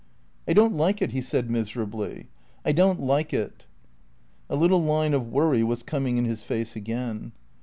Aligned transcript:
"I 0.47 0.53
don't 0.53 0.73
like 0.73 0.99
it," 0.99 1.11
he 1.11 1.21
said, 1.21 1.51
miserably. 1.51 2.27
"I 2.65 2.71
don't 2.71 2.99
like 2.99 3.35
it." 3.35 3.67
A 4.49 4.55
little 4.55 4.81
line 4.83 5.13
of 5.13 5.31
worry 5.31 5.61
was 5.61 5.83
coming 5.83 6.17
in 6.17 6.25
his 6.25 6.41
face 6.41 6.75
again. 6.75 7.33